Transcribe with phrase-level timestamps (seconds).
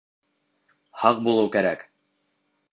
[1.05, 1.87] Һаҡ булыу кәрәк